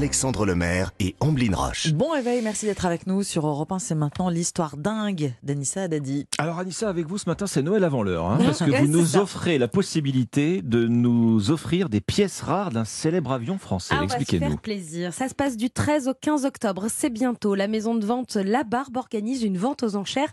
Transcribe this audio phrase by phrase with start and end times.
[0.00, 1.94] Alexandre Lemaire et Amblin Roche.
[1.94, 3.78] Bon réveil, merci d'être avec nous sur Europe 1.
[3.78, 6.26] C'est maintenant l'histoire dingue d'Anissa Haddadi.
[6.36, 8.88] Alors Anissa, avec vous ce matin, c'est Noël avant l'heure, hein, parce que Ouais, vous
[8.88, 9.22] nous ça.
[9.22, 13.94] offrez la possibilité de nous offrir des pièces rares d'un célèbre avion français.
[13.98, 14.48] Ah, Expliquez-nous.
[14.50, 15.14] faire plaisir.
[15.14, 16.88] Ça se passe du 13 au 15 octobre.
[16.94, 17.54] C'est bientôt.
[17.54, 20.30] La maison de vente La Barbe organise une vente aux enchères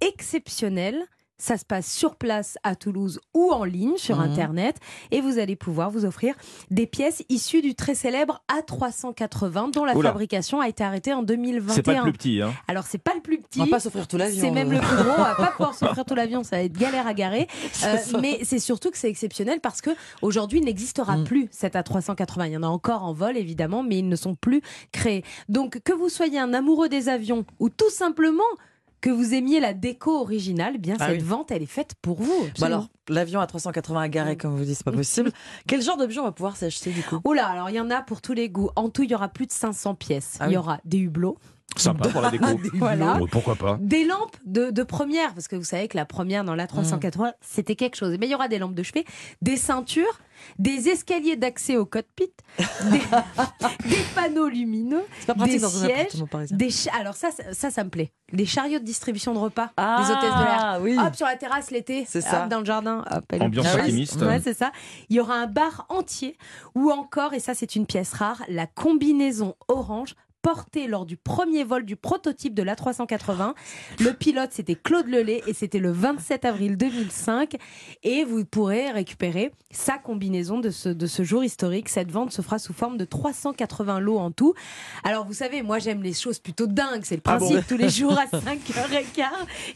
[0.00, 0.98] exceptionnelle.
[1.42, 4.30] Ça se passe sur place à Toulouse ou en ligne sur Mhm.
[4.30, 4.76] Internet.
[5.10, 6.36] Et vous allez pouvoir vous offrir
[6.70, 10.10] des pièces issues du très célèbre A380 dont la Oula.
[10.10, 11.74] fabrication a été arrêtée en 2021.
[11.74, 12.40] C'est pas le plus petit.
[12.42, 12.52] Hein.
[12.68, 13.60] Alors, c'est pas le plus petit.
[13.60, 14.40] On va pas s'offrir tout l'avion.
[14.40, 14.74] C'est même nous.
[14.74, 15.10] le plus gros.
[15.18, 16.44] On va pas pouvoir s'offrir tout l'avion.
[16.44, 17.48] Ça va être galère à garer.
[17.84, 19.90] Euh, mais c'est surtout que c'est exceptionnel parce que
[20.20, 21.24] aujourd'hui il n'existera Mm.
[21.24, 22.46] plus cet A380.
[22.46, 25.24] Il y en a encore en vol évidemment, mais ils ne sont plus créés.
[25.48, 28.44] Donc que vous soyez un amoureux des avions ou tout simplement
[29.02, 31.26] que vous aimiez la déco originale, eh bien Ah cette oui.
[31.28, 32.46] vente elle est faite pour vous.
[32.58, 35.30] Bah alors, l'avion à 380 à garer, comme vous dites, c'est pas possible.
[35.66, 37.20] Quel genre d'objet on va pouvoir s'acheter du coup?
[37.24, 38.70] Oula, alors il y en a pour tous les goûts.
[38.76, 40.36] En tout, il y aura plus de 500 pièces.
[40.40, 40.56] Ah il y oui.
[40.56, 41.36] aura des hublots,
[41.76, 42.46] Sympa pour la déco.
[42.74, 43.14] Voilà.
[43.14, 46.44] Bon, pourquoi pas Des lampes de, de première, parce que vous savez que la première
[46.44, 48.16] dans la 380, c'était quelque chose.
[48.20, 49.04] Mais il y aura des lampes de chevet,
[49.40, 50.20] des ceintures,
[50.58, 52.32] des escaliers d'accès au cockpit,
[52.90, 53.00] des,
[53.88, 56.12] des panneaux lumineux, pas des dans sièges,
[56.50, 58.12] des alors ça, ça, ça, ça me plaît.
[58.32, 60.78] Des chariots de distribution de repas, Ah, des hôtesses de l'air.
[60.82, 60.96] oui.
[60.98, 63.80] Hop sur la terrasse l'été, hop, dans le jardin, hop, elle- Ambiance Ah oui.
[63.82, 64.20] optimiste.
[64.22, 64.72] Ouais, c'est ça.
[65.10, 66.36] Il y aura un bar entier
[66.74, 71.64] ou encore, et ça c'est une pièce rare, la combinaison orange portée lors du premier
[71.64, 73.54] vol du prototype de l'A380.
[74.00, 77.56] Le pilote c'était Claude Lelay et c'était le 27 avril 2005
[78.02, 81.88] et vous pourrez récupérer sa combinaison de ce, de ce jour historique.
[81.88, 84.54] Cette vente se fera sous forme de 380 lots en tout.
[85.04, 87.76] Alors vous savez, moi j'aime les choses plutôt dingues, c'est le Ah bon principe tous
[87.76, 89.24] les jours à 5h15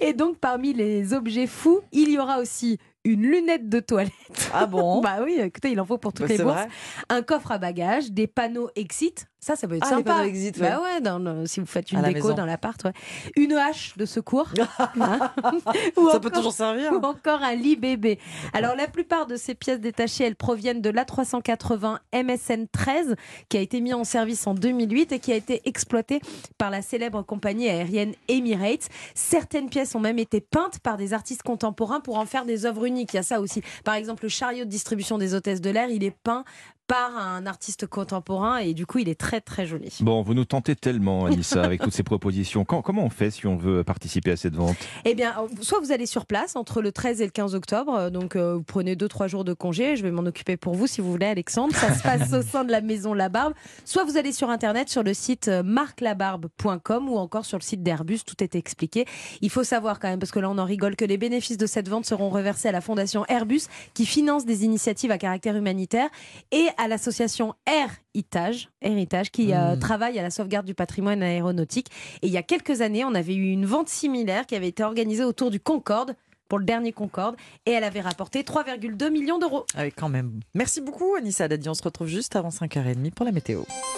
[0.01, 4.13] et donc parmi les objets fous, il y aura aussi une lunette de toilette.
[4.53, 6.57] Ah bon Bah oui, écoutez, il en faut pour toutes Bah, les bourses.
[6.57, 6.69] vrai.
[7.09, 9.27] Un coffre à bagages, des panneaux exit.
[9.39, 10.27] Ça, ça peut être Ah, sympa.
[10.27, 12.35] exit, Bah ouais, dans le- si vous faites une déco maison.
[12.35, 12.83] dans l'appart.
[12.85, 12.93] Ouais.
[13.37, 14.49] Une hache de secours.
[15.01, 15.31] Hein
[15.97, 16.93] Ou Ça peut toujours servir.
[16.93, 18.19] ou encore un lit bébé.
[18.55, 23.15] Alors la plupart de ces pièces détachées, elles proviennent de l'A380 MSN 13
[23.49, 26.21] qui a été mis en service en 2008 et qui a été exploité
[26.59, 28.89] par la célèbre compagnie aérienne Emirates.
[29.15, 32.85] Certaines pièces ont même été peintes par des artistes contemporains pour en faire des œuvres
[32.87, 33.13] uniques.
[33.13, 33.63] Il y a ça aussi.
[33.85, 36.45] Par exemple, le chariot de distribution des hôtesses de l'air, il est peint
[36.87, 39.97] par un artiste contemporain et du coup, il est très très joli.
[40.01, 42.65] Bon, vous nous tentez tellement, Anissa, avec toutes ces propositions.
[42.65, 44.77] Quand- comment on fait si on veut participer à cette vente?
[45.05, 47.95] Eh bien, euh, soit vous allez sur place entre le 13 et le 15 octobre,
[47.95, 50.87] euh, donc euh, vous prenez 2-3 jours de congé, je vais m'en occuper pour vous
[50.87, 51.75] si vous voulez, Alexandre.
[51.75, 53.55] Ça se passe au sein de la maison La Barbe.
[53.85, 58.21] Soit vous allez sur internet sur le site marclabarbe.com ou encore sur le site d'Airbus,
[58.27, 59.07] tout est expliqué.
[59.41, 61.67] Il faut savoir quand même, parce que là on en rigole, que les bénéfices de
[61.67, 63.63] cette vente seront reversés à la fondation Airbus
[63.95, 66.09] qui finance des initiatives à caractère humanitaire
[66.53, 69.79] et à l'association Héritage, Héritage qui euh, Mmh.
[69.79, 71.89] travaille à la sauvegarde du patrimoine aéronautique.
[72.23, 74.83] Et il y a quelques années, on avait eu une vente similaire qui avait été
[74.83, 76.15] organisée autour du Concorde
[76.49, 77.37] pour le dernier Concorde
[77.67, 79.67] et elle avait rapporté 3,2 millions d'euros.
[79.75, 80.41] Ah oui, quand même.
[80.55, 81.69] Merci beaucoup, Anissa Haddadi.
[81.69, 83.63] On se retrouve juste avant 5h30 pour la météo.